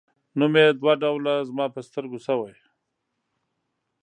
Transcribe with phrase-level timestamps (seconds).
[0.39, 2.53] نوم یې دوه ډوله زما په سترګو شوی.